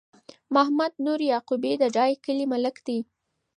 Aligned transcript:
محمد 0.53 0.91
نور 1.05 1.19
یعقوبی 1.31 1.73
د 1.77 1.83
ډایی 1.95 2.15
کلی 2.25 2.45
ملک 2.53 2.75
دی 2.87 2.99